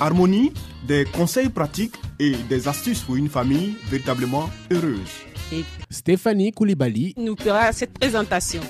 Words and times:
Harmonie, 0.00 0.52
des 0.86 1.04
conseils 1.04 1.48
pratiques 1.48 1.94
et 2.18 2.32
des 2.48 2.68
astuces 2.68 3.00
pour 3.00 3.16
une 3.16 3.28
famille 3.28 3.74
véritablement 3.88 4.48
heureuse. 4.70 5.10
et 5.52 5.64
Stéphanie 5.90 6.52
Koulibaly, 6.52 7.14
nous 7.16 7.36
fera 7.36 7.72
cette 7.72 7.92
présentation. 7.98 8.62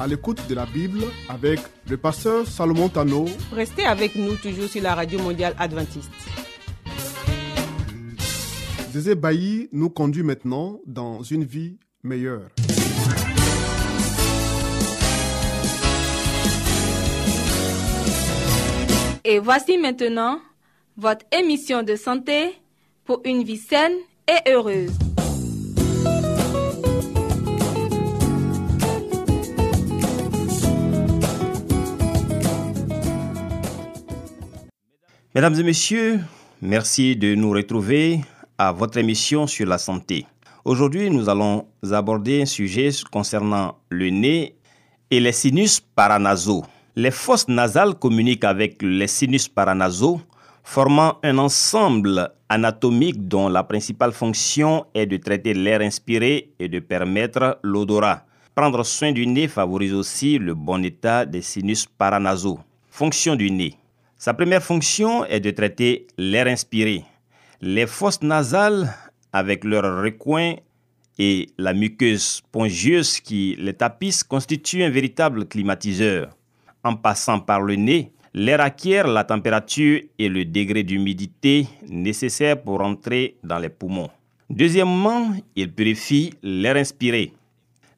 À 0.00 0.06
l'écoute 0.06 0.40
de 0.48 0.54
la 0.54 0.64
Bible 0.66 1.00
avec 1.28 1.60
le 1.88 1.96
pasteur 1.96 2.46
Salomon 2.46 2.88
Tano, 2.88 3.26
Restez 3.52 3.84
avec 3.84 4.14
nous 4.14 4.34
toujours 4.36 4.68
sur 4.68 4.82
la 4.82 4.94
radio 4.94 5.18
mondiale 5.20 5.54
adventiste. 5.58 6.10
Zézé 8.92 9.14
Bailly 9.14 9.68
nous 9.72 9.90
conduit 9.90 10.22
maintenant 10.22 10.80
dans 10.86 11.22
une 11.22 11.44
vie 11.44 11.76
meilleure. 12.02 12.48
Et 19.30 19.40
voici 19.40 19.76
maintenant 19.76 20.40
votre 20.96 21.26
émission 21.32 21.82
de 21.82 21.96
santé 21.96 22.58
pour 23.04 23.20
une 23.26 23.44
vie 23.44 23.58
saine 23.58 23.92
et 24.26 24.50
heureuse. 24.50 24.90
Mesdames 35.34 35.60
et 35.60 35.62
messieurs, 35.62 36.20
merci 36.62 37.14
de 37.14 37.34
nous 37.34 37.50
retrouver 37.50 38.20
à 38.56 38.72
votre 38.72 38.96
émission 38.96 39.46
sur 39.46 39.66
la 39.66 39.76
santé. 39.76 40.24
Aujourd'hui, 40.64 41.10
nous 41.10 41.28
allons 41.28 41.66
aborder 41.92 42.40
un 42.40 42.46
sujet 42.46 42.88
concernant 43.12 43.76
le 43.90 44.08
nez 44.08 44.56
et 45.10 45.20
les 45.20 45.32
sinus 45.32 45.80
paranasaux. 45.80 46.64
Les 46.98 47.12
fosses 47.12 47.46
nasales 47.46 47.94
communiquent 47.94 48.42
avec 48.42 48.82
les 48.82 49.06
sinus 49.06 49.46
paranasaux, 49.46 50.20
formant 50.64 51.20
un 51.22 51.38
ensemble 51.38 52.32
anatomique 52.48 53.28
dont 53.28 53.48
la 53.48 53.62
principale 53.62 54.10
fonction 54.10 54.84
est 54.94 55.06
de 55.06 55.16
traiter 55.16 55.54
l'air 55.54 55.80
inspiré 55.80 56.50
et 56.58 56.66
de 56.66 56.80
permettre 56.80 57.60
l'odorat. 57.62 58.26
Prendre 58.52 58.82
soin 58.82 59.12
du 59.12 59.28
nez 59.28 59.46
favorise 59.46 59.94
aussi 59.94 60.38
le 60.38 60.54
bon 60.54 60.84
état 60.84 61.24
des 61.24 61.40
sinus 61.40 61.86
paranasaux. 61.86 62.58
Fonction 62.90 63.36
du 63.36 63.48
nez. 63.52 63.76
Sa 64.16 64.34
première 64.34 64.64
fonction 64.64 65.24
est 65.26 65.38
de 65.38 65.52
traiter 65.52 66.08
l'air 66.18 66.48
inspiré. 66.48 67.04
Les 67.60 67.86
fosses 67.86 68.22
nasales, 68.22 68.92
avec 69.32 69.62
leur 69.62 70.02
recoin 70.02 70.56
et 71.16 71.46
la 71.58 71.74
muqueuse 71.74 72.42
spongieuse 72.42 73.20
qui 73.20 73.54
les 73.56 73.74
tapisse, 73.74 74.24
constituent 74.24 74.82
un 74.82 74.90
véritable 74.90 75.46
climatiseur. 75.46 76.30
En 76.84 76.96
passant 76.96 77.40
par 77.40 77.60
le 77.60 77.74
nez, 77.74 78.12
l'air 78.34 78.60
acquiert 78.60 79.06
la 79.06 79.24
température 79.24 80.00
et 80.18 80.28
le 80.28 80.44
degré 80.44 80.82
d'humidité 80.82 81.66
nécessaires 81.88 82.62
pour 82.62 82.80
entrer 82.80 83.36
dans 83.42 83.58
les 83.58 83.68
poumons. 83.68 84.10
Deuxièmement, 84.48 85.32
il 85.56 85.72
purifie 85.72 86.32
l'air 86.42 86.76
inspiré. 86.76 87.32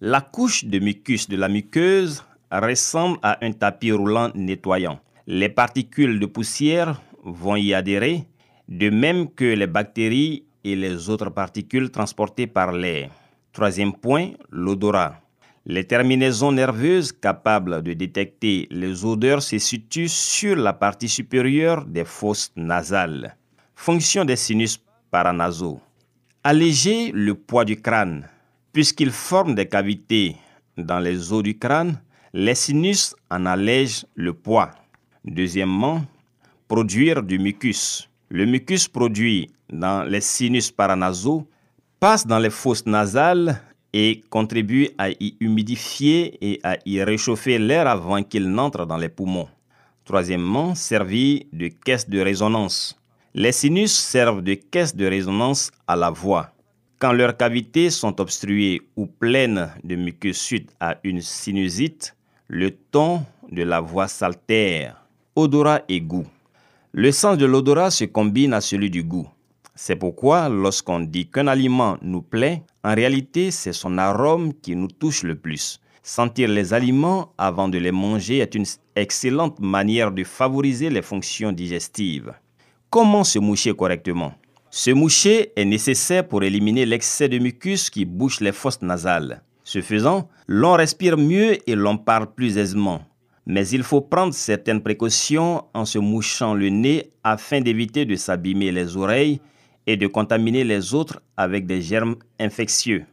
La 0.01 0.21
couche 0.21 0.65
de 0.65 0.79
mucus 0.79 1.29
de 1.29 1.37
la 1.37 1.49
muqueuse 1.49 2.25
ressemble 2.51 3.19
à 3.23 3.45
un 3.45 3.53
tapis 3.53 3.93
roulant 3.93 4.31
nettoyant. 4.35 4.99
Les 5.27 5.49
particules 5.49 6.19
de 6.19 6.27
poussière 6.27 7.01
vont 7.23 7.57
y 7.57 7.75
adhérer, 7.75 8.25
de 8.69 8.91
même 8.91 9.31
que 9.31 9.45
les 9.45 9.67
bactéries 9.67 10.45
et 10.65 10.75
les 10.75 11.09
autres 11.09 11.31
particules 11.31 11.91
transportées 11.91 12.47
par 12.47 12.73
l'air. 12.73 13.11
Troisième 13.53 13.93
point, 13.93 14.31
l'odorat. 14.51 15.20
Les 15.67 15.85
terminaisons 15.85 16.53
nerveuses 16.53 17.13
capables 17.13 17.83
de 17.83 17.93
détecter 17.93 18.67
les 18.71 19.05
odeurs 19.05 19.43
se 19.43 19.59
situent 19.59 20.09
sur 20.09 20.57
la 20.57 20.73
partie 20.73 21.09
supérieure 21.09 21.85
des 21.85 22.07
fosses 22.07 22.51
nasales. 22.57 23.37
Fonction 23.75 24.25
des 24.25 24.37
sinus 24.37 24.81
paranasaux. 25.11 25.79
Alléger 26.43 27.13
le 27.13 27.35
poids 27.35 27.67
du 27.67 27.79
crâne. 27.81 28.27
Puisqu'ils 28.73 29.11
forment 29.11 29.55
des 29.55 29.67
cavités 29.67 30.37
dans 30.79 30.99
les 30.99 31.31
os 31.31 31.43
du 31.43 31.59
crâne, 31.59 32.01
les 32.33 32.55
sinus 32.55 33.15
en 33.31 33.45
allègent 33.45 34.07
le 34.15 34.33
poids. 34.33 34.71
Deuxièmement, 35.25 36.03
produire 36.69 37.23
du 37.23 37.39
mucus. 37.39 38.09
Le 38.31 38.47
mucus 38.47 38.89
produit 38.89 39.51
dans 39.71 40.05
les 40.05 40.23
sinus 40.23 40.71
paranasaux 40.71 41.47
passe 41.99 42.27
dans 42.27 42.39
les 42.39 42.49
fosses 42.49 42.87
nasales 42.87 43.61
et 43.93 44.23
contribue 44.31 44.89
à 44.99 45.11
y 45.11 45.37
humidifier 45.41 46.39
et 46.41 46.61
à 46.63 46.77
y 46.87 47.03
réchauffer 47.03 47.59
l'air 47.59 47.87
avant 47.87 48.23
qu'il 48.23 48.49
n'entre 48.49 48.87
dans 48.87 48.97
les 48.97 49.09
poumons. 49.09 49.49
Troisièmement, 50.05 50.75
servir 50.75 51.43
de 51.53 51.69
caisse 51.69 52.09
de 52.09 52.21
résonance. 52.21 52.99
Les 53.35 53.53
sinus 53.53 53.93
servent 53.93 54.43
de 54.43 54.55
caisse 54.55 54.97
de 54.97 55.07
résonance 55.07 55.71
à 55.87 55.97
la 55.97 56.11
voix. 56.11 56.53
Quand 56.99 57.13
leurs 57.13 57.37
cavités 57.37 57.91
sont 57.91 58.21
obstruées 58.21 58.83
ou 58.97 59.07
pleines 59.07 59.71
de 59.85 59.97
mucus 59.97 60.39
suite 60.39 60.71
à 60.81 60.99
une 61.05 61.21
sinusite, 61.21 62.17
le 62.49 62.73
ton 62.73 63.23
de 63.51 63.63
la 63.63 63.81
voix 63.81 64.09
s'altère. 64.09 64.97
Odorat 65.37 65.83
et 65.89 66.01
goût. 66.01 66.27
Le 66.93 67.13
sens 67.13 67.39
de 67.39 67.47
l'odorat 67.47 67.91
se 67.91 68.05
combine 68.05 68.53
à 68.53 68.61
celui 68.61 68.91
du 68.91 69.05
goût. 69.05 69.29
C'est 69.83 69.97
pourquoi 69.97 70.51
lorsqu'on 70.51 71.01
dit 71.01 71.31
qu'un 71.31 71.47
aliment 71.47 71.97
nous 72.03 72.21
plaît, 72.21 72.65
en 72.85 72.95
réalité 72.95 73.51
c'est 73.51 73.73
son 73.73 73.97
arôme 73.97 74.53
qui 74.53 74.77
nous 74.77 74.89
touche 74.89 75.23
le 75.23 75.37
plus. 75.37 75.81
Sentir 76.03 76.51
les 76.51 76.75
aliments 76.75 77.33
avant 77.39 77.67
de 77.67 77.79
les 77.79 77.91
manger 77.91 78.41
est 78.41 78.55
une 78.55 78.67
excellente 78.95 79.59
manière 79.59 80.13
de 80.13 80.23
favoriser 80.23 80.91
les 80.91 81.01
fonctions 81.01 81.51
digestives. 81.51 82.35
Comment 82.91 83.25
se 83.25 83.39
moucher 83.39 83.73
correctement? 83.73 84.35
Se 84.71 84.91
moucher 84.91 85.51
est 85.57 85.65
nécessaire 85.65 86.29
pour 86.29 86.43
éliminer 86.43 86.85
l'excès 86.85 87.31
de 87.31 87.39
mucus 87.39 87.89
qui 87.89 88.05
bouche 88.05 88.41
les 88.41 88.53
fosses 88.53 88.83
nasales. 88.83 89.43
Ce 89.65 89.81
faisant, 89.81 90.29
l'on 90.47 90.75
respire 90.75 91.17
mieux 91.17 91.57
et 91.67 91.75
l'on 91.75 91.97
parle 91.97 92.35
plus 92.35 92.59
aisément. 92.59 93.01
Mais 93.47 93.67
il 93.69 93.83
faut 93.83 94.03
prendre 94.03 94.35
certaines 94.35 94.83
précautions 94.83 95.65
en 95.73 95.87
se 95.87 95.99
mouchant 95.99 96.53
le 96.53 96.69
nez 96.69 97.13
afin 97.25 97.63
d'éviter 97.63 98.05
de 98.05 98.17
s'abîmer 98.17 98.73
les 98.73 98.99
oreilles 98.99 99.41
et 99.91 99.97
de 99.97 100.07
contaminer 100.07 100.63
les 100.63 100.95
autres 100.95 101.21
avec 101.37 101.67
des 101.67 101.83
germes 101.83 102.15
infectieux. 102.39 103.07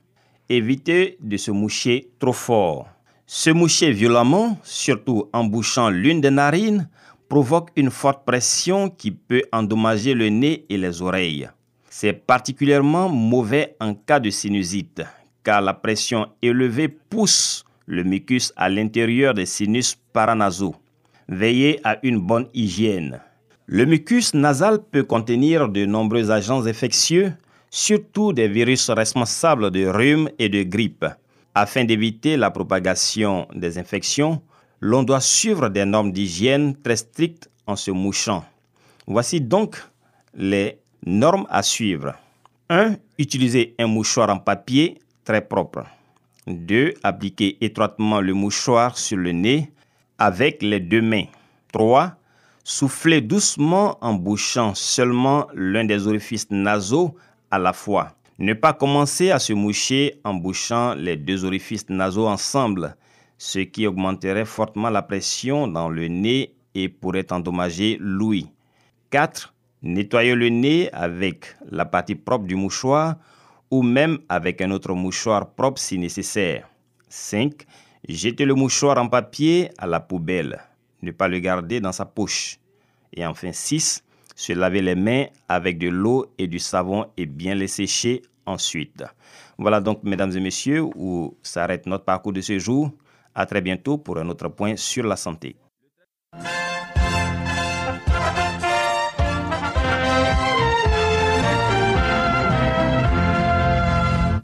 Évitez 0.48 1.18
de 1.20 1.36
se 1.36 1.50
moucher 1.50 2.12
trop 2.20 2.34
fort. 2.34 2.88
Se 3.26 3.50
moucher 3.50 3.92
violemment, 3.92 4.60
surtout 4.64 5.28
en 5.34 5.44
bouchant 5.44 5.90
l'une 5.90 6.22
des 6.22 6.30
narines, 6.30 6.88
provoque 7.30 7.72
une 7.76 7.90
forte 7.90 8.26
pression 8.26 8.92
qui 8.92 9.10
peut 9.10 9.42
endommager 9.52 10.14
le 10.14 10.30
nez 10.30 10.66
et 10.70 10.78
les 10.78 11.02
oreilles. 11.02 11.50
C'est 11.90 12.14
particulièrement 12.14 13.10
mauvais 13.10 13.76
en 13.80 13.96
cas 13.96 14.20
de 14.20 14.30
sinusite, 14.30 15.02
car 15.44 15.62
la 15.62 15.74
pression 15.74 16.28
élevée 16.44 16.90
pousse 16.90 17.66
le 17.88 18.04
mucus 18.04 18.54
à 18.56 18.70
l'intérieur 18.70 19.34
des 19.34 19.48
sinus 19.48 19.98
paranasaux. 20.14 20.76
Veillez 21.28 21.80
à 21.84 21.98
une 22.04 22.20
bonne 22.20 22.48
hygiène. 22.54 23.20
Le 23.70 23.86
mucus 23.86 24.34
nasal 24.34 24.80
peut 24.82 25.04
contenir 25.04 25.68
de 25.68 25.86
nombreux 25.86 26.32
agents 26.32 26.66
infectieux, 26.66 27.34
surtout 27.70 28.32
des 28.32 28.48
virus 28.48 28.90
responsables 28.90 29.72
de 29.72 29.86
rhume 29.86 30.30
et 30.40 30.48
de 30.48 30.64
grippe. 30.64 31.06
Afin 31.54 31.84
d'éviter 31.84 32.38
la 32.38 32.50
propagation 32.50 33.46
des 33.54 33.78
infections, 33.78 34.42
l'on 34.80 35.04
doit 35.04 35.20
suivre 35.20 35.68
des 35.68 35.84
normes 35.84 36.14
d'hygiène 36.14 36.78
très 36.82 36.96
strictes 36.96 37.50
en 37.66 37.76
se 37.76 37.92
mouchant. 37.92 38.46
Voici 39.06 39.42
donc 39.42 39.76
les 40.34 40.80
normes 41.06 41.46
à 41.50 41.62
suivre. 41.62 42.14
1. 42.70 42.96
Utilisez 43.18 43.76
un 43.80 43.88
mouchoir 43.88 44.30
en 44.30 44.38
papier 44.40 44.98
très 45.26 45.42
propre. 45.42 45.84
2. 46.48 46.94
Appliquez 47.04 47.58
étroitement 47.60 48.22
le 48.22 48.34
mouchoir 48.34 48.98
sur 48.98 49.18
le 49.18 49.34
nez 49.34 49.70
avec 50.18 50.62
les 50.62 50.80
deux 50.80 51.02
mains. 51.02 51.26
3. 51.74 52.16
Soufflez 52.70 53.22
doucement 53.22 53.98
en 54.02 54.14
bouchant 54.14 54.76
seulement 54.76 55.48
l'un 55.54 55.86
des 55.86 56.06
orifices 56.06 56.52
nasaux 56.52 57.16
à 57.50 57.60
la 57.60 57.72
fois. 57.72 58.18
Ne 58.40 58.54
pas 58.56 58.74
commencer 58.74 59.32
à 59.32 59.40
se 59.40 59.54
moucher 59.54 60.20
en 60.26 60.34
bouchant 60.34 60.94
les 60.94 61.16
deux 61.16 61.46
orifices 61.46 61.88
nasaux 61.88 62.28
ensemble, 62.28 62.98
ce 63.38 63.60
qui 63.60 63.88
augmenterait 63.88 64.44
fortement 64.44 64.90
la 64.90 65.02
pression 65.02 65.70
dans 65.70 65.88
le 65.88 66.10
nez 66.10 66.56
et 66.76 66.90
pourrait 66.90 67.32
endommager 67.32 67.96
l'ouïe. 68.02 68.52
4. 69.12 69.54
Nettoyez 69.84 70.36
le 70.36 70.50
nez 70.50 70.92
avec 70.92 71.56
la 71.72 71.86
partie 71.86 72.16
propre 72.16 72.48
du 72.48 72.56
mouchoir 72.56 73.16
ou 73.72 73.82
même 73.82 74.20
avec 74.28 74.60
un 74.60 74.72
autre 74.72 74.94
mouchoir 74.94 75.52
propre 75.52 75.80
si 75.80 75.98
nécessaire. 75.98 76.68
5. 77.08 77.66
Jetez 78.10 78.44
le 78.44 78.56
mouchoir 78.56 78.98
en 78.98 79.08
papier 79.08 79.70
à 79.78 79.88
la 79.88 80.02
poubelle. 80.02 80.67
Ne 81.02 81.12
pas 81.12 81.28
le 81.28 81.40
garder 81.40 81.80
dans 81.80 81.92
sa 81.92 82.06
poche. 82.06 82.60
Et 83.14 83.26
enfin 83.26 83.52
6. 83.52 84.04
Se 84.36 84.54
laver 84.54 84.82
les 84.82 84.96
mains 84.96 85.26
avec 85.50 85.78
de 85.80 85.90
l'eau 85.90 86.28
et 86.38 86.48
du 86.48 86.60
savon 86.60 87.06
et 87.18 87.26
bien 87.26 87.56
les 87.56 87.68
sécher 87.68 88.22
ensuite. 88.46 89.04
Voilà 89.58 89.82
donc, 89.82 90.04
mesdames 90.04 90.32
et 90.32 90.40
messieurs, 90.40 90.84
où 90.84 91.36
s'arrête 91.42 91.86
notre 91.86 92.06
parcours 92.06 92.34
de 92.34 92.42
ce 92.42 92.60
jour. 92.60 92.92
À 93.34 93.46
très 93.46 93.62
bientôt 93.62 93.98
pour 93.98 94.18
un 94.18 94.30
autre 94.30 94.50
point 94.50 94.76
sur 94.76 95.06
la 95.06 95.16
santé. 95.16 95.56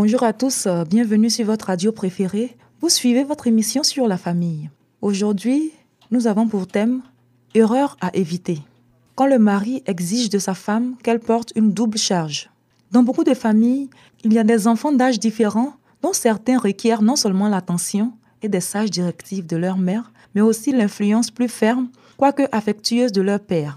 Bonjour 0.00 0.22
à 0.22 0.32
tous, 0.32 0.68
euh, 0.68 0.84
bienvenue 0.84 1.28
sur 1.28 1.44
votre 1.44 1.66
radio 1.66 1.90
préférée. 1.90 2.56
Vous 2.80 2.88
suivez 2.88 3.24
votre 3.24 3.48
émission 3.48 3.82
sur 3.82 4.06
la 4.06 4.16
famille. 4.16 4.70
Aujourd'hui, 5.02 5.72
nous 6.12 6.28
avons 6.28 6.46
pour 6.46 6.68
thème 6.68 7.02
Erreur 7.52 7.96
à 8.00 8.14
éviter. 8.14 8.60
Quand 9.16 9.26
le 9.26 9.40
mari 9.40 9.82
exige 9.86 10.30
de 10.30 10.38
sa 10.38 10.54
femme 10.54 10.94
qu'elle 11.02 11.18
porte 11.18 11.52
une 11.56 11.72
double 11.72 11.98
charge. 11.98 12.48
Dans 12.92 13.02
beaucoup 13.02 13.24
de 13.24 13.34
familles, 13.34 13.90
il 14.22 14.32
y 14.32 14.38
a 14.38 14.44
des 14.44 14.68
enfants 14.68 14.92
d'âge 14.92 15.18
différents 15.18 15.72
dont 16.00 16.12
certains 16.12 16.60
requièrent 16.60 17.02
non 17.02 17.16
seulement 17.16 17.48
l'attention 17.48 18.12
et 18.40 18.48
des 18.48 18.60
sages 18.60 18.92
directives 18.92 19.48
de 19.48 19.56
leur 19.56 19.78
mère, 19.78 20.12
mais 20.32 20.42
aussi 20.42 20.70
l'influence 20.70 21.32
plus 21.32 21.48
ferme, 21.48 21.88
quoique 22.16 22.44
affectueuse 22.52 23.10
de 23.10 23.20
leur 23.20 23.40
père. 23.40 23.76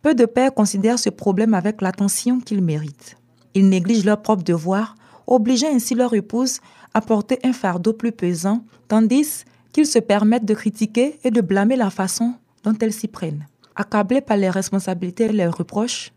Peu 0.00 0.14
de 0.14 0.26
pères 0.26 0.54
considèrent 0.54 1.00
ce 1.00 1.10
problème 1.10 1.54
avec 1.54 1.82
l'attention 1.82 2.38
qu'ils 2.38 2.62
méritent. 2.62 3.16
Ils 3.54 3.68
négligent 3.68 4.04
leurs 4.04 4.22
propres 4.22 4.44
devoirs 4.44 4.94
obligeant 5.26 5.72
ainsi 5.72 5.94
leur 5.94 6.14
épouse 6.14 6.60
à 6.94 7.00
porter 7.00 7.38
un 7.44 7.52
fardeau 7.52 7.92
plus 7.92 8.12
pesant, 8.12 8.64
tandis 8.88 9.44
qu'ils 9.72 9.86
se 9.86 9.98
permettent 9.98 10.44
de 10.44 10.54
critiquer 10.54 11.18
et 11.24 11.30
de 11.30 11.40
blâmer 11.40 11.76
la 11.76 11.90
façon 11.90 12.34
dont 12.64 12.74
elles 12.80 12.92
s'y 12.92 13.08
prennent. 13.08 13.46
Accablée 13.74 14.20
par 14.20 14.36
les 14.36 14.50
responsabilités 14.50 15.24
et 15.24 15.32
les 15.32 15.46
reproches, 15.46 16.12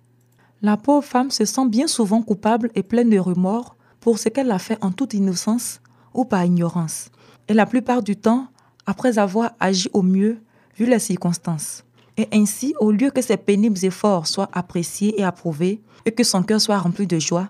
la 0.62 0.78
pauvre 0.78 1.06
femme 1.06 1.32
se 1.32 1.46
sent 1.46 1.68
bien 1.68 1.88
souvent 1.88 2.22
coupable 2.22 2.70
et 2.76 2.84
pleine 2.84 3.10
de 3.10 3.20
remords 3.20 3.76
pour 4.00 4.20
ce 4.20 4.30
qu'elle 4.30 4.52
a 4.52 4.60
fait 4.60 4.78
en 4.82 4.92
toute 4.92 5.14
innocence 5.14 5.82
ou 6.14 6.26
par 6.26 6.46
ignorance, 6.46 7.10
et 7.48 7.54
la 7.54 7.66
plupart 7.66 8.02
du 8.02 8.16
temps 8.16 8.48
après 8.86 9.20
avoir 9.20 9.52
agi 9.60 9.90
au 9.94 10.02
mieux 10.02 10.42
vu 10.78 10.86
les 10.86 11.00
circonstances. 11.00 11.84
Et 12.18 12.28
ainsi, 12.34 12.74
au 12.80 12.92
lieu 12.92 13.12
que 13.12 13.22
ses 13.22 13.38
pénibles 13.38 13.84
efforts 13.84 14.28
soient 14.28 14.50
appréciés 14.52 15.20
et 15.20 15.24
approuvés, 15.24 15.82
et 16.06 16.12
que 16.12 16.24
son 16.24 16.44
cœur 16.44 16.60
soit 16.60 16.78
rempli 16.78 17.08
de 17.08 17.20
joie, 17.20 17.50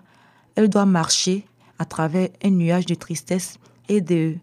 elle 0.54 0.68
doit 0.68 0.86
marcher 0.86 1.46
à 1.80 1.84
travers 1.84 2.28
un 2.44 2.50
nuage 2.50 2.86
de 2.86 2.94
tristesse 2.94 3.56
et 3.88 4.00
de 4.00 4.36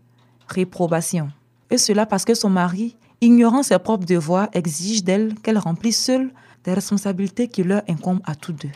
réprobation. 0.50 1.30
Et 1.70 1.78
cela 1.78 2.06
parce 2.06 2.26
que 2.26 2.34
son 2.34 2.50
mari, 2.50 2.98
ignorant 3.22 3.64
ses 3.64 3.80
propres 3.80 4.06
devoirs, 4.06 4.50
exige 4.54 5.04
d'elle 5.04 5.36
qu'elle 5.36 5.60
remplisse 5.60 6.04
seule 6.04 6.32
des 6.66 6.74
responsabilités 6.74 7.48
qui 7.48 7.64
leur 7.64 7.84
incombent 7.88 8.22
à 8.26 8.36
tous 8.36 8.54
deux. 8.54 8.72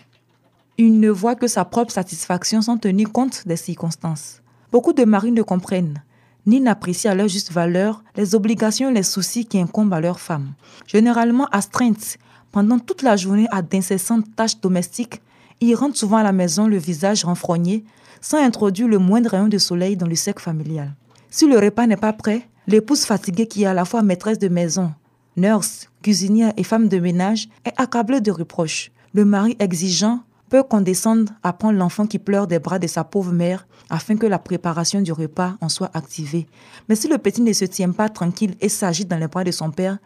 Il 0.78 1.00
ne 1.00 1.10
voit 1.10 1.36
que 1.36 1.48
sa 1.48 1.66
propre 1.66 1.92
satisfaction 1.92 2.62
sans 2.62 2.78
tenir 2.78 3.12
compte 3.12 3.48
des 3.48 3.58
circonstances. 3.58 4.42
Beaucoup 4.72 4.94
de 4.94 5.04
maris 5.04 5.32
ne 5.32 5.42
comprennent 5.42 6.02
ni 6.46 6.60
n'apprécient 6.60 7.12
à 7.12 7.16
leur 7.16 7.28
juste 7.28 7.52
valeur 7.52 8.04
les 8.16 8.36
obligations 8.36 8.90
et 8.90 8.94
les 8.94 9.04
soucis 9.04 9.46
qui 9.46 9.60
incombent 9.60 9.94
à 9.94 10.02
leurs 10.02 10.20
femmes. 10.20 10.54
Généralement 10.88 11.46
astreintes 11.52 12.18
pendant 12.52 12.80
toute 12.80 13.02
la 13.02 13.16
journée 13.16 13.48
à 13.52 13.62
d'incessantes 13.62 14.26
tâches 14.36 14.60
domestiques, 14.60 15.22
ils 15.62 15.76
rentrent 15.76 15.98
souvent 15.98 16.18
à 16.18 16.24
la 16.24 16.32
maison 16.32 16.68
le 16.68 16.78
visage 16.78 17.24
renfrogné, 17.24 17.86
sans 18.22 18.38
introduire 18.38 18.88
le 18.88 19.00
moindre 19.00 19.32
rayon 19.32 19.48
de 19.48 19.58
soleil 19.58 19.98
dans 19.98 20.08
le 20.08 20.16
cercle 20.16 20.44
familial. 20.44 20.94
Si 21.30 21.48
le 21.48 21.58
repas 21.58 21.88
n'est 21.88 21.98
pas 21.98 22.14
prêt, 22.14 22.48
l'épouse 22.68 23.04
fatiguée 23.06 23.48
qui 23.48 23.64
est 23.64 23.68
à 23.68 23.74
la 23.74 23.86
fois 23.86 24.04
maîtresse 24.04 24.40
de 24.40 24.48
maison, 24.48 24.92
nurse, 25.36 25.90
cuisinière 26.02 26.54
et 26.58 26.64
femme 26.64 26.88
de 26.88 27.00
ménage 27.00 27.50
est 27.66 27.74
accablée 27.78 28.22
de 28.22 28.32
reproches. 28.32 28.92
Le 29.14 29.26
mari 29.26 29.56
exigeant 29.60 30.22
peut 30.50 30.64
condescendre 30.64 31.32
à 31.44 31.54
prendre 31.54 31.80
l'enfant 31.80 32.06
qui 32.06 32.20
pleure 32.20 32.46
des 32.46 32.60
bras 32.60 32.78
de 32.78 32.88
sa 32.88 33.04
pauvre 33.04 33.32
mère 33.32 33.66
afin 33.90 34.18
que 34.18 34.28
la 34.28 34.38
préparation 34.38 35.02
du 35.02 35.14
repas 35.14 35.56
en 35.62 35.70
soit 35.70 35.90
activée. 35.94 36.46
Mais 36.90 36.96
si 36.96 37.08
le 37.08 37.18
petit 37.18 37.42
ne 37.42 37.54
se 37.54 37.66
tient 37.66 37.92
pas 37.92 38.10
tranquille 38.10 38.56
et 38.60 38.70
s'agit 38.70 39.06
dans 39.06 39.18
les 39.18 39.28
bras 39.28 39.46
de 39.46 39.52
son 39.52 39.72
père, 39.72 39.98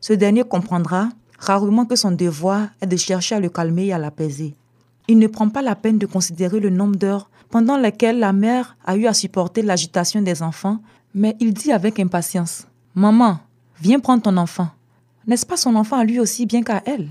ce 0.00 0.12
dernier 0.12 0.44
comprendra 0.44 1.08
rarement 1.38 1.86
que 1.86 1.96
son 1.96 2.12
devoir 2.12 2.68
est 2.82 2.86
de 2.86 2.96
chercher 2.96 3.36
à 3.36 3.40
le 3.40 3.48
calmer 3.48 3.86
et 3.86 3.92
à 3.94 3.98
l'apaiser. 3.98 4.54
Il 5.08 5.18
ne 5.18 5.26
prend 5.26 5.48
pas 5.48 5.62
la 5.62 5.74
peine 5.74 5.98
de 5.98 6.06
considérer 6.06 6.60
le 6.60 6.70
nombre 6.70 6.96
d'heures 6.96 7.30
pendant 7.54 7.76
lesquelles 7.76 8.18
la 8.18 8.32
mère 8.32 8.76
a 8.84 8.96
eu 8.96 9.06
à 9.06 9.14
supporter 9.14 9.62
l'agitation 9.62 10.20
des 10.20 10.42
enfants, 10.42 10.80
mais 11.14 11.36
il 11.38 11.54
dit 11.54 11.70
avec 11.70 12.00
impatience 12.00 12.66
Maman, 12.96 13.38
viens 13.80 14.00
prendre 14.00 14.24
ton 14.24 14.36
enfant. 14.38 14.70
N'est-ce 15.28 15.46
pas 15.46 15.56
son 15.56 15.76
enfant 15.76 15.96
à 15.96 16.02
lui 16.02 16.18
aussi 16.18 16.46
bien 16.46 16.64
qu'à 16.64 16.82
elle? 16.84 17.10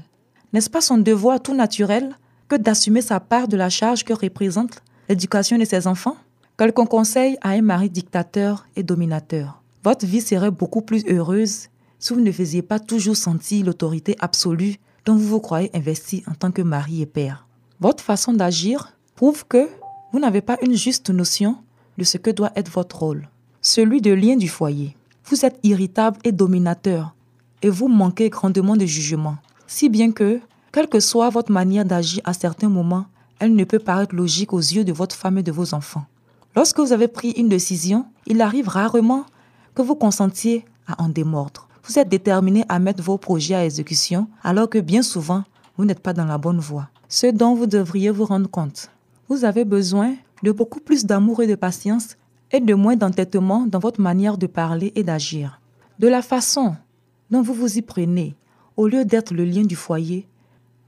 N'est-ce 0.52 0.70
pas 0.70 0.82
son 0.82 0.98
devoir 0.98 1.42
tout 1.42 1.56
naturel 1.56 2.18
que 2.50 2.58
d'assumer 2.58 3.02
sa 3.02 3.22
part 3.22 3.48
de 3.48 3.56
la 3.56 3.70
charge 3.70 4.04
que 4.04 4.12
représente 4.12 4.84
l'éducation 5.08 5.58
de 5.58 5.64
ses 5.64 5.88
enfants? 5.88 6.18
Quelqu'un 6.58 6.88
conseille 6.88 7.38
à 7.40 7.52
un 7.52 7.62
mari 7.62 7.90
dictateur 7.90 8.68
et 8.76 8.84
dominateur. 8.84 9.62
Votre 9.82 10.06
vie 10.06 10.20
serait 10.20 10.52
beaucoup 10.52 10.82
plus 10.82 11.06
heureuse 11.08 11.70
si 12.00 12.14
vous 12.14 12.20
ne 12.20 12.34
faisiez 12.34 12.64
pas 12.64 12.80
toujours 12.80 13.16
sentir 13.16 13.66
l'autorité 13.66 14.18
absolue 14.20 14.76
dont 15.06 15.16
vous 15.16 15.30
vous 15.30 15.40
croyez 15.40 15.72
investi 15.74 16.22
en 16.30 16.34
tant 16.34 16.52
que 16.52 16.62
mari 16.62 17.02
et 17.02 17.06
père. 17.06 17.48
Votre 17.80 18.04
façon 18.04 18.34
d'agir 18.34 18.92
prouve 19.16 19.46
que 19.48 19.70
vous 20.14 20.20
n'avez 20.20 20.42
pas 20.42 20.60
une 20.62 20.76
juste 20.76 21.10
notion 21.10 21.58
de 21.98 22.04
ce 22.04 22.20
que 22.20 22.30
doit 22.30 22.52
être 22.56 22.70
votre 22.70 23.00
rôle, 23.00 23.28
celui 23.64 24.00
de 24.00 24.14
lien 24.14 24.36
du 24.36 24.48
foyer. 24.48 24.96
Vous 25.26 25.44
êtes 25.44 25.60
irritable 25.64 26.20
et 26.24 26.32
dominateur 26.32 27.16
et 27.64 27.70
vous 27.70 27.88
manquez 27.88 28.30
grandement 28.30 28.78
de 28.78 28.86
jugement, 28.86 29.38
si 29.66 29.90
bien 29.90 30.12
que, 30.12 30.40
quelle 30.72 30.88
que 30.88 31.00
soit 31.00 31.32
votre 31.32 31.52
manière 31.52 31.84
d'agir 31.84 32.22
à 32.26 32.34
certains 32.34 32.70
moments, 32.70 33.06
elle 33.40 33.56
ne 33.56 33.64
peut 33.64 33.80
paraître 33.80 34.14
logique 34.14 34.54
aux 34.54 34.60
yeux 34.60 34.84
de 34.84 34.94
votre 34.94 35.16
femme 35.16 35.40
et 35.40 35.44
de 35.44 35.52
vos 35.52 35.74
enfants. 35.74 36.06
Lorsque 36.56 36.80
vous 36.80 36.94
avez 36.94 37.08
pris 37.08 37.32
une 37.32 37.50
décision, 37.50 38.06
il 38.28 38.42
arrive 38.42 38.68
rarement 38.68 39.26
que 39.74 39.82
vous 39.82 39.96
consentiez 39.96 40.64
à 40.86 41.02
en 41.02 41.10
démordre. 41.10 41.68
Vous 41.86 41.98
êtes 41.98 42.10
déterminé 42.10 42.66
à 42.70 42.78
mettre 42.78 43.02
vos 43.02 43.18
projets 43.18 43.56
à 43.56 43.66
exécution 43.66 44.28
alors 44.44 44.70
que 44.70 44.78
bien 44.78 45.02
souvent, 45.02 45.44
vous 45.76 45.86
n'êtes 45.86 46.02
pas 46.02 46.14
dans 46.14 46.26
la 46.26 46.38
bonne 46.38 46.60
voie. 46.60 46.90
Ce 47.10 47.26
dont 47.28 47.56
vous 47.56 47.66
devriez 47.66 48.12
vous 48.12 48.26
rendre 48.26 48.50
compte. 48.50 48.93
Vous 49.30 49.46
avez 49.46 49.64
besoin 49.66 50.16
de 50.44 50.52
beaucoup 50.52 50.80
plus 50.80 51.06
d'amour 51.06 51.42
et 51.42 51.48
de 51.48 51.56
patience 51.56 52.18
et 52.52 52.60
de 52.60 52.74
moins 52.74 52.96
d'entêtement 52.96 53.66
dans 53.66 53.80
votre 53.80 54.02
manière 54.02 54.38
de 54.38 54.48
parler 54.48 54.92
et 54.96 55.04
d'agir. 55.04 55.62
De 56.00 56.08
la 56.08 56.22
façon 56.22 56.76
dont 57.32 57.42
vous 57.42 57.54
vous 57.54 57.78
y 57.78 57.82
prenez, 57.82 58.36
au 58.76 58.88
lieu 58.88 59.06
d'être 59.06 59.34
le 59.34 59.46
lien 59.46 59.64
du 59.64 59.76
foyer, 59.76 60.28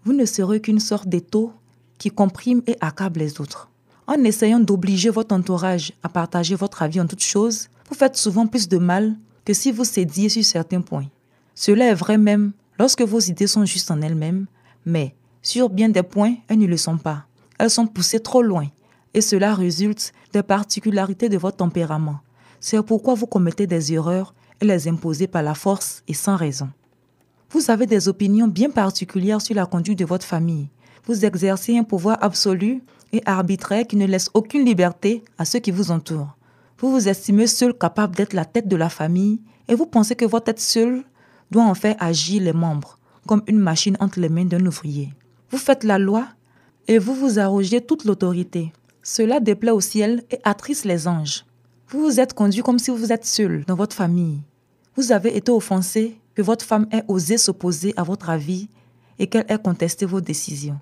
vous 0.04 0.14
ne 0.14 0.26
serez 0.26 0.60
qu'une 0.60 0.80
sorte 0.80 1.08
d'étau 1.08 1.54
qui 1.98 2.12
comprime 2.12 2.62
et 2.68 2.78
accable 2.82 3.20
les 3.20 3.40
autres. 3.40 3.70
En 4.06 4.24
essayant 4.24 4.60
d'obliger 4.60 5.10
votre 5.10 5.34
entourage 5.34 5.94
à 6.04 6.10
partager 6.10 6.56
votre 6.56 6.84
avis 6.84 7.02
en 7.02 7.08
toutes 7.08 7.24
choses, 7.24 7.70
vous 7.90 7.96
faites 7.96 8.18
souvent 8.18 8.48
plus 8.48 8.68
de 8.68 8.78
mal 8.78 9.16
que 9.46 9.54
si 9.54 9.72
vous 9.72 9.86
cédiez 9.86 10.30
sur 10.30 10.44
certains 10.44 10.82
points. 10.82 11.08
Cela 11.56 11.86
est 11.86 11.96
vrai 11.96 12.18
même 12.18 12.52
lorsque 12.78 13.02
vos 13.02 13.20
idées 13.20 13.48
sont 13.48 13.66
justes 13.66 13.92
en 13.92 14.02
elles-mêmes, 14.02 14.46
mais 14.86 15.16
sur 15.42 15.70
bien 15.70 15.90
des 15.90 16.04
points, 16.04 16.36
elles 16.48 16.60
ne 16.60 16.68
le 16.68 16.78
sont 16.78 16.98
pas. 16.98 17.26
Elles 17.58 17.70
sont 17.70 17.88
poussées 17.88 18.20
trop 18.20 18.42
loin 18.42 18.68
et 19.14 19.22
cela 19.22 19.56
résulte 19.56 20.14
des 20.34 20.44
particularités 20.44 21.30
de 21.30 21.38
votre 21.38 21.58
tempérament. 21.58 22.20
C'est 22.60 22.82
pourquoi 22.84 23.14
vous 23.14 23.28
commettez 23.28 23.68
des 23.68 23.94
erreurs 23.94 24.34
et 24.62 24.66
les 24.66 24.88
imposez 24.88 25.28
par 25.28 25.44
la 25.44 25.56
force 25.56 26.04
et 26.08 26.14
sans 26.14 26.36
raison. 26.36 26.70
Vous 27.52 27.72
avez 27.72 27.86
des 27.86 28.08
opinions 28.08 28.48
bien 28.48 28.70
particulières 28.70 29.42
sur 29.42 29.56
la 29.56 29.66
conduite 29.66 30.00
de 30.00 30.06
votre 30.06 30.26
famille. 30.26 30.70
Vous 31.06 31.26
exercez 31.26 31.78
un 31.78 31.84
pouvoir 31.84 32.18
absolu 32.22 32.82
et 33.14 33.22
arbitraire 33.26 33.86
qui 33.88 33.96
ne 33.96 34.06
laisse 34.06 34.30
aucune 34.34 34.66
liberté 34.66 35.24
à 35.38 35.46
ceux 35.46 35.60
qui 35.60 35.72
vous 35.72 35.92
entourent. 35.92 36.36
Vous 36.80 36.92
vous 36.92 37.08
estimez 37.08 37.48
seul 37.48 37.74
capable 37.74 38.16
d'être 38.16 38.34
la 38.34 38.44
tête 38.44 38.68
de 38.68 38.76
la 38.76 38.90
famille 38.90 39.40
et 39.68 39.76
vous 39.76 39.86
pensez 39.86 40.16
que 40.16 40.26
votre 40.26 40.46
tête 40.46 40.60
seule 40.60 41.04
doit 41.52 41.64
en 41.64 41.76
faire 41.76 41.96
agir 42.00 42.42
les 42.42 42.54
membres 42.54 42.98
comme 43.26 43.44
une 43.48 43.60
machine 43.60 43.98
entre 44.00 44.20
les 44.20 44.30
mains 44.30 44.46
d'un 44.46 44.66
ouvrier. 44.66 45.14
Vous 45.52 45.58
faites 45.58 45.84
la 45.84 45.98
loi 45.98 46.28
et 46.88 47.00
vous 47.00 47.14
vous 47.14 47.40
arrogez 47.40 47.82
toute 47.82 48.06
l'autorité. 48.06 48.72
Cela 49.04 49.40
déplaît 49.40 49.72
au 49.72 49.82
ciel 49.82 50.24
et 50.32 50.40
attriste 50.44 50.86
les 50.86 51.08
anges. 51.08 51.46
Vous 51.90 52.02
vous 52.02 52.20
êtes 52.20 52.34
conduit 52.34 52.62
comme 52.62 52.80
si 52.80 52.92
vous 52.92 53.12
êtes 53.12 53.26
seul 53.26 53.64
dans 53.66 53.76
votre 53.76 53.96
famille. 53.96 54.40
Vous 54.96 55.12
avez 55.12 55.36
été 55.38 55.52
offensé 55.52 56.20
que 56.34 56.42
votre 56.42 56.66
femme 56.66 56.88
ait 56.92 57.04
osé 57.08 57.38
s'opposer 57.38 57.94
à 57.98 58.04
votre 58.04 58.30
avis 58.30 58.68
et 59.20 59.28
qu'elle 59.28 59.46
ait 59.50 59.58
contesté 59.58 60.06
vos 60.06 60.22
décisions. 60.22 60.80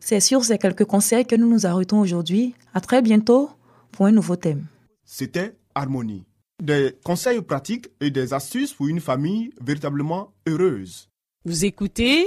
C'est 0.00 0.20
sur 0.20 0.44
ces 0.44 0.58
quelques 0.58 0.84
conseils 0.84 1.24
que 1.24 1.34
nous 1.36 1.48
nous 1.48 1.66
arrêtons 1.66 2.00
aujourd'hui. 2.00 2.54
À 2.74 2.80
très 2.80 3.02
bientôt 3.02 3.50
pour 3.90 4.06
un 4.06 4.12
nouveau 4.12 4.36
thème. 4.36 4.66
C'était 5.04 5.56
Harmonie. 5.74 6.24
Des 6.62 6.96
conseils 7.04 7.40
pratiques 7.42 7.88
et 8.00 8.10
des 8.10 8.32
astuces 8.32 8.72
pour 8.72 8.88
une 8.88 9.00
famille 9.00 9.50
véritablement 9.60 10.32
heureuse. 10.46 11.08
Vous 11.44 11.64
écoutez 11.64 12.26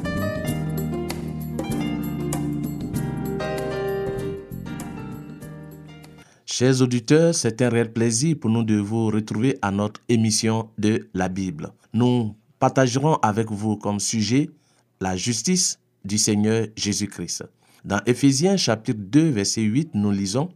Chers 6.61 6.83
auditeurs, 6.83 7.33
c'est 7.33 7.59
un 7.63 7.69
réel 7.69 7.91
plaisir 7.91 8.35
pour 8.39 8.51
nous 8.51 8.61
de 8.61 8.75
vous 8.75 9.07
retrouver 9.07 9.57
à 9.63 9.71
notre 9.71 9.99
émission 10.07 10.69
de 10.77 11.09
la 11.15 11.27
Bible. 11.27 11.71
Nous 11.91 12.35
partagerons 12.59 13.15
avec 13.23 13.49
vous 13.49 13.77
comme 13.77 13.99
sujet 13.99 14.51
la 14.99 15.15
justice 15.15 15.79
du 16.05 16.19
Seigneur 16.19 16.67
Jésus-Christ. 16.75 17.45
Dans 17.83 17.99
Éphésiens 18.05 18.57
chapitre 18.57 18.99
2 19.01 19.29
verset 19.31 19.63
8, 19.63 19.95
nous 19.95 20.11
lisons 20.11 20.51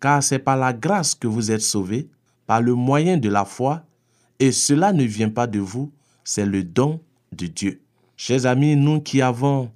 Car 0.00 0.22
c'est 0.22 0.38
par 0.38 0.56
la 0.56 0.72
grâce 0.72 1.14
que 1.14 1.26
vous 1.28 1.50
êtes 1.50 1.60
sauvés, 1.60 2.08
par 2.46 2.62
le 2.62 2.72
moyen 2.72 3.18
de 3.18 3.28
la 3.28 3.44
foi, 3.44 3.84
et 4.38 4.52
cela 4.52 4.94
ne 4.94 5.04
vient 5.04 5.28
pas 5.28 5.46
de 5.46 5.58
vous, 5.58 5.92
c'est 6.24 6.46
le 6.46 6.64
don 6.64 7.02
de 7.32 7.48
Dieu. 7.48 7.82
Chers 8.16 8.46
amis, 8.46 8.76
nous 8.76 9.02
qui 9.02 9.20
avons 9.20 9.70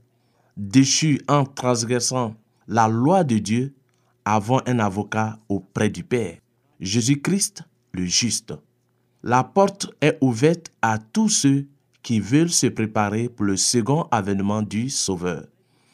déchu 0.56 1.20
en 1.28 1.44
transgressant 1.44 2.34
la 2.68 2.88
loi 2.88 3.22
de 3.22 3.36
Dieu, 3.36 3.74
avons 4.24 4.60
un 4.66 4.78
avocat 4.78 5.38
auprès 5.48 5.90
du 5.90 6.04
Père, 6.04 6.38
Jésus-Christ 6.80 7.62
le 7.92 8.04
juste. 8.04 8.54
La 9.22 9.44
porte 9.44 9.90
est 10.00 10.18
ouverte 10.20 10.70
à 10.82 10.98
tous 10.98 11.28
ceux 11.28 11.66
qui 12.02 12.20
veulent 12.20 12.50
se 12.50 12.66
préparer 12.66 13.28
pour 13.28 13.46
le 13.46 13.56
second 13.56 14.06
avènement 14.10 14.62
du 14.62 14.90
Sauveur, 14.90 15.46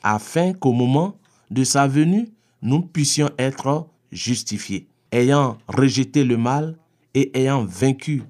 afin 0.02 0.52
qu'au 0.52 0.72
moment 0.72 1.16
de 1.50 1.62
sa 1.62 1.86
venue, 1.86 2.28
nous 2.62 2.82
puissions 2.82 3.30
être 3.38 3.86
justifiés, 4.10 4.88
ayant 5.12 5.58
rejeté 5.68 6.24
le 6.24 6.36
mal 6.36 6.76
et 7.14 7.30
ayant 7.38 7.64
vaincu. 7.64 8.22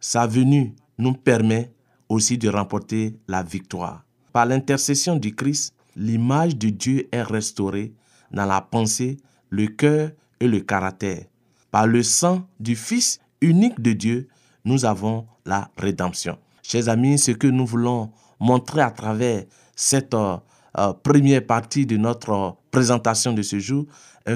Sa 0.00 0.26
venue 0.26 0.74
nous 0.98 1.12
permet 1.12 1.70
aussi 2.08 2.36
de 2.36 2.48
remporter 2.48 3.16
la 3.28 3.42
victoire. 3.42 4.04
Par 4.32 4.46
l'intercession 4.46 5.16
du 5.16 5.34
Christ, 5.34 5.74
l'image 5.96 6.56
de 6.56 6.68
Dieu 6.68 7.08
est 7.12 7.22
restaurée 7.22 7.92
dans 8.34 8.44
la 8.44 8.60
pensée, 8.60 9.16
le 9.48 9.68
cœur 9.68 10.10
et 10.40 10.48
le 10.48 10.60
caractère. 10.60 11.24
Par 11.70 11.86
le 11.86 12.02
sang 12.02 12.46
du 12.60 12.76
Fils 12.76 13.20
unique 13.40 13.80
de 13.80 13.92
Dieu, 13.92 14.28
nous 14.64 14.84
avons 14.84 15.26
la 15.46 15.70
rédemption. 15.78 16.38
Chers 16.62 16.88
amis, 16.88 17.18
ce 17.18 17.30
que 17.30 17.46
nous 17.46 17.66
voulons 17.66 18.10
montrer 18.40 18.80
à 18.80 18.90
travers 18.90 19.44
cette 19.76 20.14
euh, 20.14 20.36
euh, 20.78 20.92
première 20.92 21.46
partie 21.46 21.86
de 21.86 21.96
notre 21.96 22.56
présentation 22.70 23.32
de 23.32 23.42
ce 23.42 23.58
jour, 23.58 23.86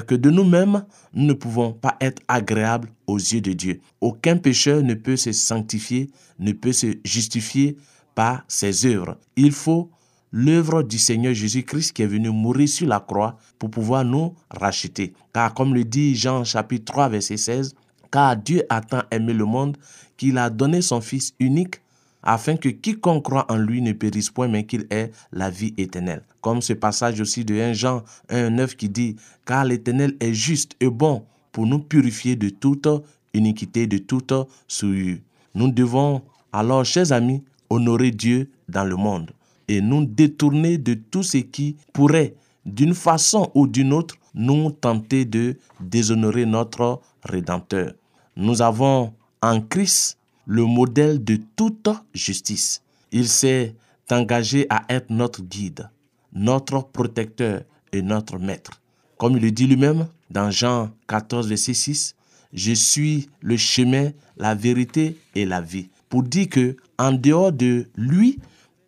que 0.07 0.13
de 0.13 0.29
nous-mêmes, 0.29 0.85
nous 1.13 1.25
ne 1.25 1.33
pouvons 1.33 1.73
pas 1.73 1.97
être 1.99 2.21
agréables 2.27 2.89
aux 3.07 3.17
yeux 3.17 3.41
de 3.41 3.53
Dieu. 3.53 3.81
Aucun 4.01 4.37
pécheur 4.37 4.83
ne 4.83 4.93
peut 4.93 5.17
se 5.17 5.31
sanctifier, 5.31 6.11
ne 6.37 6.51
peut 6.51 6.73
se 6.73 6.97
justifier 7.03 7.75
par 8.13 8.43
ses 8.47 8.85
œuvres. 8.85 9.17
Il 9.35 9.51
faut 9.51 9.89
l'œuvre 10.31 10.83
du 10.83 10.97
Seigneur 10.97 11.33
Jésus-Christ 11.33 11.93
qui 11.93 12.03
est 12.03 12.07
venu 12.07 12.29
mourir 12.29 12.69
sur 12.69 12.87
la 12.87 12.99
croix 12.99 13.37
pour 13.57 13.69
pouvoir 13.69 14.05
nous 14.05 14.35
racheter. 14.49 15.13
Car 15.33 15.53
comme 15.53 15.73
le 15.73 15.83
dit 15.83 16.15
Jean 16.15 16.43
chapitre 16.43 16.85
3 16.93 17.09
verset 17.09 17.37
16, 17.37 17.75
car 18.11 18.35
Dieu 18.37 18.63
a 18.69 18.81
tant 18.81 19.03
aimé 19.11 19.33
le 19.33 19.45
monde 19.45 19.77
qu'il 20.17 20.37
a 20.37 20.49
donné 20.49 20.81
son 20.81 21.01
Fils 21.01 21.33
unique 21.39 21.81
afin 22.21 22.57
que 22.57 22.69
quiconque 22.69 23.23
croit 23.23 23.45
en 23.49 23.55
lui 23.55 23.81
ne 23.81 23.93
périsse 23.93 24.29
point, 24.29 24.49
mais 24.49 24.65
qu'il 24.65 24.85
ait 24.89 25.11
la 25.31 25.49
vie 25.49 25.73
éternelle. 25.77 26.23
Comme 26.41 26.61
ce 26.61 26.73
passage 26.73 27.21
aussi 27.21 27.45
de 27.45 27.55
1 27.55 27.73
Jean 27.73 28.03
1,9 28.29 28.75
qui 28.75 28.89
dit, 28.89 29.15
car 29.45 29.63
l'Éternel 29.63 30.15
est 30.19 30.33
juste 30.33 30.75
et 30.81 30.89
bon 30.89 31.23
pour 31.51 31.65
nous 31.65 31.79
purifier 31.79 32.35
de 32.35 32.49
toute 32.49 32.87
iniquité, 33.33 33.87
de 33.87 33.99
toute 33.99 34.33
souillure. 34.67 35.19
Nous 35.55 35.71
devons 35.71 36.21
alors, 36.51 36.83
chers 36.83 37.11
amis, 37.11 37.43
honorer 37.69 38.11
Dieu 38.11 38.49
dans 38.67 38.83
le 38.83 38.95
monde 38.95 39.31
et 39.69 39.81
nous 39.81 40.03
détourner 40.03 40.77
de 40.77 40.95
tout 40.95 41.23
ce 41.23 41.37
qui 41.37 41.77
pourrait, 41.93 42.33
d'une 42.65 42.95
façon 42.95 43.49
ou 43.53 43.67
d'une 43.67 43.93
autre, 43.93 44.15
nous 44.33 44.71
tenter 44.71 45.23
de 45.23 45.55
déshonorer 45.79 46.45
notre 46.45 46.99
Rédempteur. 47.23 47.93
Nous 48.35 48.61
avons 48.61 49.13
en 49.41 49.61
Christ 49.61 50.17
le 50.45 50.65
modèle 50.65 51.23
de 51.23 51.37
toute 51.55 51.89
justice. 52.13 52.81
Il 53.11 53.27
s'est 53.27 53.75
engagé 54.09 54.65
à 54.69 54.83
être 54.89 55.11
notre 55.11 55.43
guide, 55.43 55.89
notre 56.33 56.81
protecteur 56.83 57.61
et 57.91 58.01
notre 58.01 58.39
maître. 58.39 58.81
Comme 59.17 59.37
il 59.37 59.43
le 59.43 59.51
dit 59.51 59.67
lui-même 59.67 60.07
dans 60.31 60.49
Jean 60.49 60.89
14, 61.07 61.47
verset 61.47 61.73
6, 61.73 62.15
Je 62.53 62.71
suis 62.73 63.29
le 63.41 63.57
chemin, 63.57 64.11
la 64.37 64.55
vérité 64.55 65.17
et 65.35 65.45
la 65.45 65.61
vie. 65.61 65.89
Pour 66.07 66.23
dire 66.23 66.49
que 66.49 66.77
en 66.97 67.11
dehors 67.11 67.51
de 67.51 67.87
lui, 67.95 68.39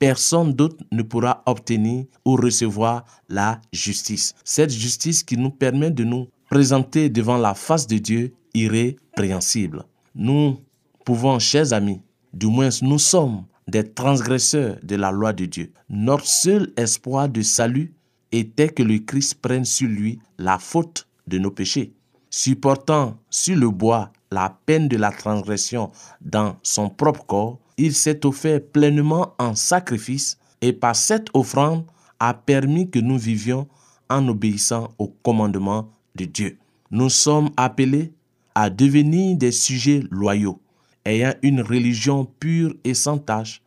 personne 0.01 0.51
d'autre 0.51 0.83
ne 0.91 1.03
pourra 1.03 1.43
obtenir 1.45 2.05
ou 2.25 2.35
recevoir 2.35 3.05
la 3.29 3.61
justice. 3.71 4.33
Cette 4.43 4.71
justice 4.71 5.21
qui 5.21 5.37
nous 5.37 5.51
permet 5.51 5.91
de 5.91 6.03
nous 6.03 6.27
présenter 6.49 7.07
devant 7.07 7.37
la 7.37 7.53
face 7.53 7.85
de 7.85 7.99
Dieu 7.99 8.33
irrépréhensible. 8.55 9.83
Nous 10.15 10.57
pouvons, 11.05 11.37
chers 11.37 11.71
amis, 11.71 12.01
du 12.33 12.47
moins 12.47 12.69
nous 12.81 12.97
sommes 12.97 13.45
des 13.67 13.87
transgresseurs 13.87 14.77
de 14.81 14.95
la 14.95 15.11
loi 15.11 15.33
de 15.33 15.45
Dieu. 15.45 15.71
Notre 15.87 16.25
seul 16.25 16.73
espoir 16.77 17.29
de 17.29 17.43
salut 17.43 17.93
était 18.31 18.69
que 18.69 18.81
le 18.81 18.97
Christ 18.97 19.35
prenne 19.35 19.65
sur 19.65 19.87
lui 19.87 20.17
la 20.39 20.57
faute 20.57 21.07
de 21.27 21.37
nos 21.37 21.51
péchés. 21.51 21.93
Supportant 22.31 23.19
sur 23.29 23.55
le 23.55 23.69
bois 23.69 24.11
la 24.31 24.57
peine 24.65 24.87
de 24.87 24.97
la 24.97 25.11
transgression 25.11 25.91
dans 26.21 26.55
son 26.63 26.89
propre 26.89 27.23
corps, 27.23 27.59
il 27.81 27.95
s'est 27.95 28.27
offert 28.27 28.61
pleinement 28.61 29.33
en 29.39 29.55
sacrifice 29.55 30.37
et 30.61 30.71
par 30.71 30.95
cette 30.95 31.29
offrande 31.33 31.83
a 32.19 32.35
permis 32.35 32.87
que 32.87 32.99
nous 32.99 33.17
vivions 33.17 33.67
en 34.07 34.27
obéissant 34.27 34.93
au 34.99 35.07
commandement 35.07 35.89
de 36.15 36.25
Dieu. 36.25 36.59
Nous 36.91 37.09
sommes 37.09 37.49
appelés 37.57 38.13
à 38.53 38.69
devenir 38.69 39.35
des 39.35 39.51
sujets 39.51 40.03
loyaux, 40.11 40.61
ayant 41.05 41.33
une 41.41 41.61
religion 41.61 42.25
pure 42.39 42.75
et 42.83 42.93
sans 42.93 43.17
tache, 43.17 43.63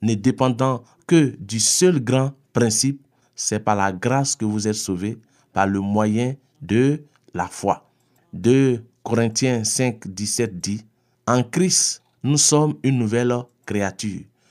ne 0.00 0.14
dépendant 0.14 0.84
que 1.08 1.34
du 1.40 1.58
seul 1.58 1.98
grand 1.98 2.34
principe, 2.52 3.00
c'est 3.34 3.58
par 3.58 3.74
la 3.74 3.90
grâce 3.90 4.36
que 4.36 4.44
vous 4.44 4.68
êtes 4.68 4.74
sauvés, 4.74 5.18
par 5.52 5.66
le 5.66 5.80
moyen 5.80 6.36
de 6.62 7.02
la 7.34 7.48
foi. 7.48 7.90
2 8.32 8.84
Corinthiens 9.02 9.64
5, 9.64 10.06
17 10.06 10.60
dit, 10.60 10.84
En 11.26 11.42
Christ, 11.42 12.02
nous 12.22 12.38
sommes 12.38 12.76
une 12.84 12.98
nouvelle 12.98 13.32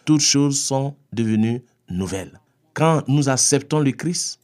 Toutes 0.06 0.22
choses 0.22 0.60
sont 0.62 0.96
devenues 1.14 1.64
nouvelles. 1.90 2.40
Quand 2.74 3.04
nous 3.08 3.30
acceptons 3.30 3.80
le 3.80 3.92
Christ, 3.92 4.40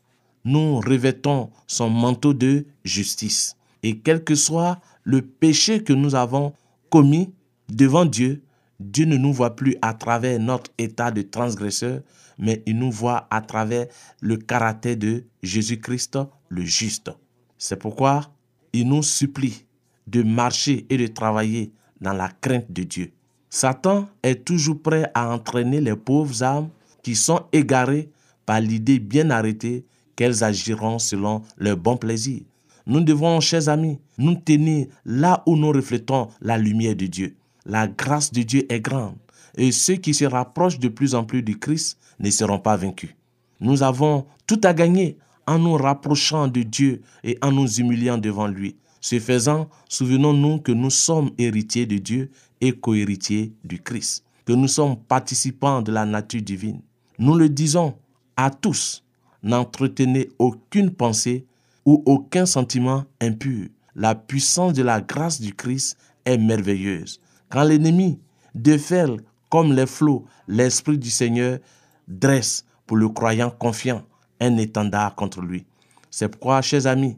nous 0.45 0.79
revêtons 0.79 1.51
son 1.67 1.89
manteau 1.89 2.33
de 2.33 2.65
justice. 2.83 3.55
Et 3.83 3.99
quel 3.99 4.23
que 4.23 4.35
soit 4.35 4.79
le 5.03 5.21
péché 5.21 5.83
que 5.83 5.93
nous 5.93 6.15
avons 6.15 6.53
commis 6.89 7.33
devant 7.69 8.05
Dieu, 8.05 8.43
Dieu 8.79 9.05
ne 9.05 9.17
nous 9.17 9.33
voit 9.33 9.55
plus 9.55 9.75
à 9.81 9.93
travers 9.93 10.39
notre 10.39 10.71
état 10.77 11.11
de 11.11 11.21
transgresseur, 11.21 12.01
mais 12.37 12.63
il 12.65 12.77
nous 12.77 12.91
voit 12.91 13.27
à 13.29 13.41
travers 13.41 13.87
le 14.21 14.37
caractère 14.37 14.97
de 14.97 15.25
Jésus-Christ, 15.43 16.17
le 16.49 16.63
juste. 16.63 17.11
C'est 17.57 17.77
pourquoi 17.77 18.33
il 18.73 18.87
nous 18.87 19.03
supplie 19.03 19.65
de 20.07 20.23
marcher 20.23 20.85
et 20.89 20.97
de 20.97 21.07
travailler 21.07 21.71
dans 21.99 22.13
la 22.13 22.29
crainte 22.29 22.71
de 22.71 22.83
Dieu. 22.83 23.11
Satan 23.53 24.07
est 24.23 24.45
toujours 24.45 24.81
prêt 24.81 25.11
à 25.13 25.29
entraîner 25.29 25.81
les 25.81 25.97
pauvres 25.97 26.41
âmes 26.41 26.69
qui 27.03 27.15
sont 27.15 27.41
égarées 27.51 28.09
par 28.45 28.61
l'idée 28.61 28.97
bien 28.97 29.29
arrêtée 29.29 29.83
qu'elles 30.15 30.41
agiront 30.45 30.99
selon 30.99 31.41
leur 31.57 31.75
bon 31.75 31.97
plaisir. 31.97 32.41
Nous 32.87 33.01
devons, 33.01 33.41
chers 33.41 33.67
amis, 33.67 33.99
nous 34.17 34.35
tenir 34.35 34.87
là 35.05 35.43
où 35.45 35.57
nous 35.57 35.71
reflétons 35.71 36.29
la 36.39 36.57
lumière 36.57 36.95
de 36.95 37.07
Dieu. 37.07 37.35
La 37.65 37.89
grâce 37.89 38.31
de 38.31 38.41
Dieu 38.41 38.65
est 38.71 38.79
grande 38.79 39.17
et 39.57 39.73
ceux 39.73 39.95
qui 39.95 40.13
se 40.13 40.23
rapprochent 40.23 40.79
de 40.79 40.87
plus 40.87 41.13
en 41.13 41.25
plus 41.25 41.43
du 41.43 41.59
Christ 41.59 41.97
ne 42.21 42.29
seront 42.29 42.59
pas 42.59 42.77
vaincus. 42.77 43.15
Nous 43.59 43.83
avons 43.83 44.25
tout 44.47 44.61
à 44.63 44.73
gagner 44.73 45.17
en 45.45 45.59
nous 45.59 45.75
rapprochant 45.75 46.47
de 46.47 46.63
Dieu 46.63 47.01
et 47.25 47.37
en 47.41 47.51
nous 47.51 47.67
humiliant 47.67 48.17
devant 48.17 48.47
lui. 48.47 48.77
Ce 49.01 49.19
faisant, 49.19 49.67
souvenons-nous 49.89 50.59
que 50.59 50.71
nous 50.71 50.91
sommes 50.91 51.31
héritiers 51.39 51.87
de 51.87 51.97
Dieu 51.97 52.29
et 52.61 52.71
cohéritiers 52.71 53.51
du 53.63 53.81
Christ, 53.81 54.23
que 54.45 54.53
nous 54.53 54.67
sommes 54.67 54.95
participants 54.95 55.81
de 55.81 55.91
la 55.91 56.05
nature 56.05 56.43
divine. 56.43 56.81
Nous 57.17 57.35
le 57.35 57.49
disons 57.49 57.95
à 58.37 58.51
tous, 58.51 59.03
n'entretenez 59.41 60.29
aucune 60.37 60.91
pensée 60.91 61.45
ou 61.83 62.03
aucun 62.05 62.45
sentiment 62.45 63.05
impur. 63.19 63.67
La 63.95 64.13
puissance 64.13 64.73
de 64.73 64.83
la 64.83 65.01
grâce 65.01 65.41
du 65.41 65.53
Christ 65.53 65.97
est 66.23 66.37
merveilleuse. 66.37 67.19
Quand 67.49 67.63
l'ennemi 67.63 68.19
déferle 68.53 69.21
comme 69.49 69.73
les 69.73 69.87
flots, 69.87 70.25
l'Esprit 70.47 70.97
du 70.97 71.09
Seigneur 71.09 71.59
dresse 72.07 72.65
pour 72.85 72.97
le 72.97 73.09
croyant 73.09 73.49
confiant 73.49 74.03
un 74.39 74.57
étendard 74.57 75.15
contre 75.15 75.41
lui. 75.41 75.65
C'est 76.09 76.29
pourquoi, 76.29 76.61
chers 76.61 76.87
amis, 76.87 77.17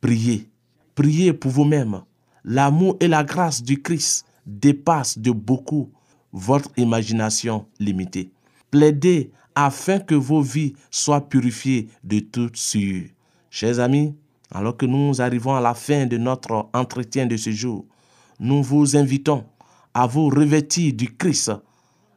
priez. 0.00 0.48
Priez 0.94 1.32
pour 1.32 1.50
vous-même. 1.50 2.02
L'amour 2.44 2.96
et 3.00 3.08
la 3.08 3.24
grâce 3.24 3.62
du 3.62 3.82
Christ 3.82 4.26
dépassent 4.46 5.18
de 5.18 5.30
beaucoup 5.30 5.90
votre 6.32 6.70
imagination 6.76 7.66
limitée. 7.78 8.30
Plaidez 8.70 9.30
afin 9.54 9.98
que 9.98 10.14
vos 10.14 10.42
vies 10.42 10.74
soient 10.90 11.28
purifiées 11.28 11.88
de 12.02 12.18
toute 12.20 12.56
souillure. 12.56 13.08
Chers 13.50 13.80
amis, 13.80 14.14
alors 14.50 14.76
que 14.76 14.86
nous 14.86 15.20
arrivons 15.20 15.54
à 15.54 15.60
la 15.60 15.74
fin 15.74 16.06
de 16.06 16.16
notre 16.16 16.68
entretien 16.72 17.26
de 17.26 17.36
ce 17.36 17.50
jour, 17.50 17.86
nous 18.40 18.62
vous 18.62 18.96
invitons 18.96 19.44
à 19.94 20.06
vous 20.06 20.28
revêtir 20.28 20.92
du 20.92 21.14
Christ 21.16 21.52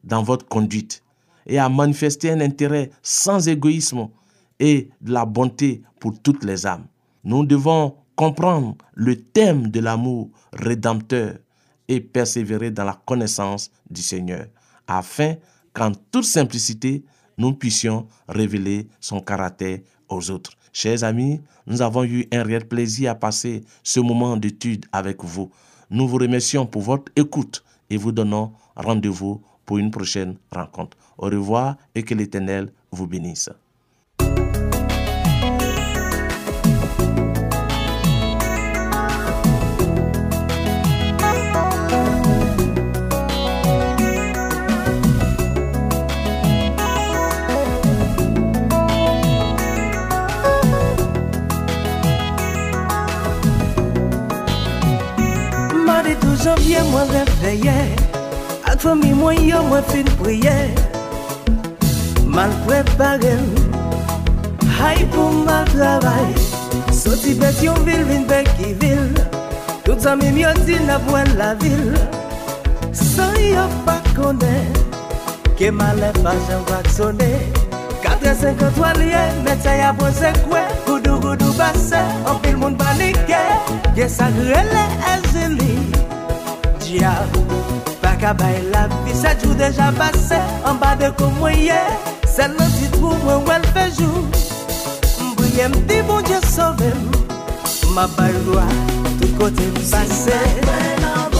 dans 0.03 0.23
votre 0.23 0.47
conduite 0.47 1.03
et 1.45 1.59
à 1.59 1.69
manifester 1.69 2.31
un 2.31 2.41
intérêt 2.41 2.89
sans 3.01 3.47
égoïsme 3.47 4.09
et 4.59 4.89
de 5.01 5.13
la 5.13 5.25
bonté 5.25 5.83
pour 5.99 6.19
toutes 6.19 6.43
les 6.43 6.65
âmes. 6.65 6.87
Nous 7.23 7.45
devons 7.45 7.95
comprendre 8.17 8.75
le 8.95 9.15
thème 9.15 9.69
de 9.69 9.79
l'amour 9.79 10.29
rédempteur 10.51 11.37
et 11.87 12.01
persévérer 12.01 12.71
dans 12.71 12.83
la 12.83 12.99
connaissance 13.05 13.71
du 13.89 14.01
Seigneur, 14.01 14.47
afin 14.87 15.35
qu'en 15.71 15.91
toute 16.11 16.25
simplicité, 16.25 17.05
nous 17.37 17.53
puissions 17.53 18.07
révéler 18.27 18.89
son 18.99 19.21
caractère 19.21 19.79
aux 20.09 20.31
autres. 20.31 20.51
Chers 20.73 21.03
amis, 21.03 21.39
nous 21.67 21.81
avons 21.81 22.03
eu 22.03 22.27
un 22.33 22.41
réel 22.43 22.67
plaisir 22.67 23.11
à 23.11 23.15
passer 23.15 23.63
ce 23.83 23.99
moment 23.99 24.35
d'étude 24.35 24.85
avec 24.91 25.23
vous. 25.23 25.51
Nous 25.91 26.07
vous 26.07 26.17
remercions 26.17 26.65
pour 26.65 26.81
votre 26.81 27.11
écoute 27.15 27.63
et 27.91 27.97
vous 27.97 28.11
donnons 28.11 28.51
rendez-vous 28.75 29.41
pour 29.63 29.77
une 29.77 29.91
prochaine 29.91 30.37
rencontre. 30.51 30.97
Au 31.19 31.27
revoir 31.27 31.77
et 31.93 32.01
que 32.01 32.15
l'Éternel 32.15 32.71
vous 32.91 33.05
bénisse. 33.05 33.49
janvye 56.47 56.81
mwen 56.81 57.07
reveye 57.11 57.95
Ak 58.63 58.79
fami 58.79 59.13
mwen 59.13 59.47
yo 59.47 59.63
mwen 59.63 59.83
fin 59.91 60.07
priye 60.19 60.55
Mal 62.25 62.51
preparem 62.67 63.43
Hay 64.77 65.03
pou 65.11 65.43
mal 65.43 65.67
travay 65.73 66.31
Soti 66.95 67.35
bet 67.39 67.59
yon 67.63 67.83
vil 67.87 68.05
vin 68.07 68.23
bek 68.29 68.47
ki 68.59 68.71
vil 68.79 69.11
Tout 69.83 69.99
zami 69.99 70.31
myo 70.31 70.53
di 70.63 70.79
na 70.87 70.99
bwen 71.09 71.35
la 71.39 71.51
vil 71.63 71.91
San 72.95 73.35
yo 73.43 73.67
pa 73.83 73.99
kone 74.15 74.55
Ke 75.59 75.71
male 75.71 76.15
pa 76.23 76.35
jan 76.47 76.63
wak 76.71 76.87
sone 76.95 77.31
4-5-3 78.07 78.95
liye 79.01 79.23
Metay 79.43 79.83
apwen 79.89 80.15
se 80.15 80.31
kwe 80.45 80.63
Goudou 80.87 81.19
goudou 81.19 81.51
base 81.59 82.03
An 82.23 82.39
pil 82.45 82.59
moun 82.61 82.79
panike 82.79 83.43
Ge 83.97 84.11
sa 84.11 84.31
grele 84.37 84.91
e 85.11 85.17
zili 85.33 86.06
diya 86.87 87.13
Baka 88.01 88.31
bay 88.33 88.63
la 88.71 88.87
vi 89.03 89.11
sa 89.13 89.35
jou 89.35 89.53
deja 89.59 89.91
pase 89.99 90.39
An 90.63 90.79
ba 90.79 90.95
de 90.95 91.11
kou 91.19 91.29
mwenye 91.39 91.79
Sel 92.23 92.55
nan 92.55 92.71
ti 92.79 92.87
trou 92.95 93.15
mwen 93.23 93.43
wel 93.47 93.63
fejou 93.75 94.23
Mbouye 95.27 95.67
mdi 95.73 96.01
bon 96.07 96.23
diye 96.23 96.39
sove 96.55 96.91
m 96.95 97.11
Ma 97.95 98.07
bay 98.17 98.33
lwa 98.47 98.65
tout 99.19 99.31
kote 99.39 99.67
m 99.73 99.77
pase 99.91 100.39
Mwen 100.63 101.07
an 101.11 101.36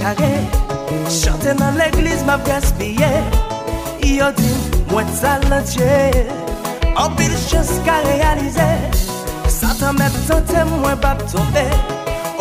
kare 0.00 0.32
Chante 1.20 1.52
nan 1.60 1.76
l'eglis 1.78 2.24
ma 2.26 2.36
gaspye 2.46 3.10
Yo 4.18 4.30
di 4.38 4.50
mwen 4.90 5.08
salatye 5.20 5.98
An 6.96 7.14
pil 7.16 7.34
chans 7.48 7.72
ka 7.86 7.96
realize 8.08 8.70
Satan 9.58 9.98
mèp 10.00 10.16
tante 10.28 10.64
mwen 10.72 10.98
pap 11.04 11.22
tombe 11.32 11.66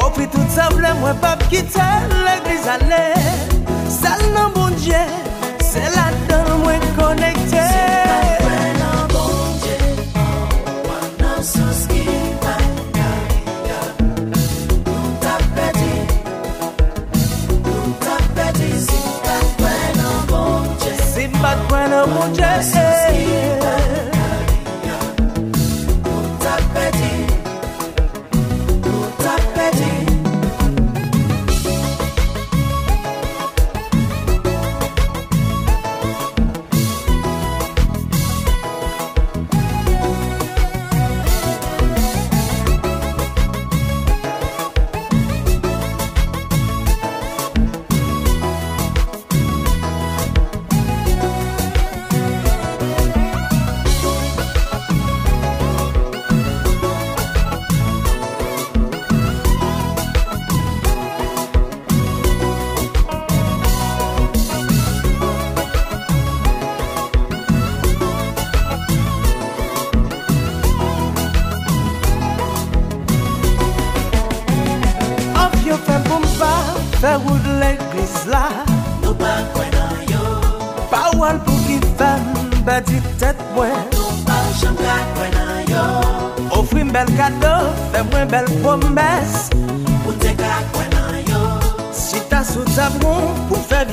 Opri 0.06 0.28
tout 0.34 0.56
sable 0.56 0.94
mwen 1.02 1.20
pap 1.24 1.44
kite 1.52 1.90
L'eglis 2.26 2.72
ale 2.76 3.04
Sal 4.00 4.26
nan 4.36 4.56
bon 4.56 4.76
dje 4.80 5.04
Se 5.72 5.86
lan 5.96 6.29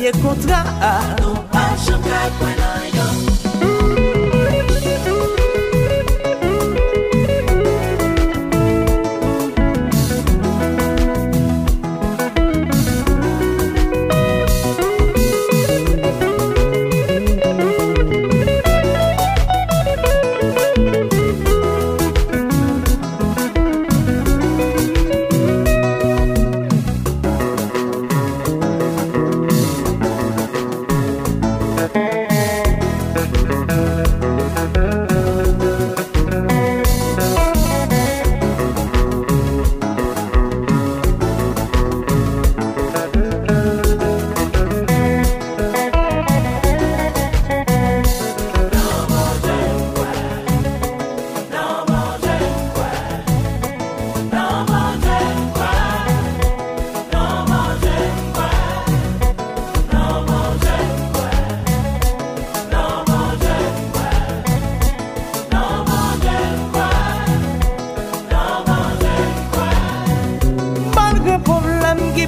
ye 0.06 0.12
kontra 0.22 0.58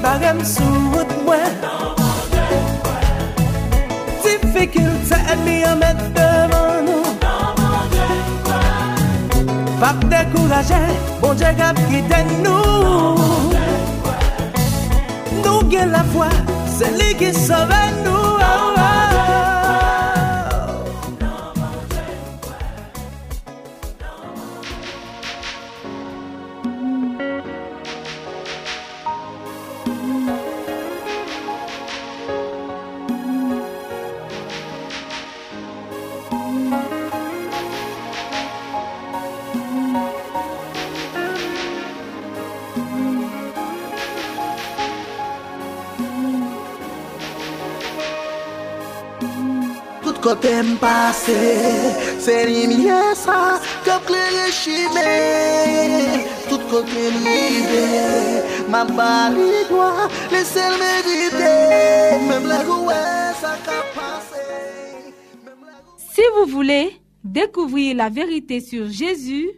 Karem 0.09 0.45
soud 0.45 1.11
mwen. 1.25 1.53
Difikilte 4.23 5.19
mi 5.45 5.65
an 5.65 5.79
met 5.79 6.01
devan 6.15 6.85
nou 6.87 7.03
Pap 9.81 10.01
dekouraje, 10.11 10.81
bon 11.21 11.37
dje 11.37 11.53
gap 11.61 11.83
kiten 11.91 12.33
nou 12.41 13.21
Nou 15.45 15.61
gen 15.69 15.93
la 15.93 16.03
fwa, 16.15 16.31
se 16.79 16.89
li 16.97 17.13
ki 17.21 17.35
sove 17.37 17.83
nou 18.01 18.28
Si 65.99 66.23
vous 66.37 66.47
voulez 66.51 67.01
découvrir 67.25 67.97
la 67.97 68.09
vérité 68.09 68.61
sur 68.61 68.89
Jésus, 68.89 69.51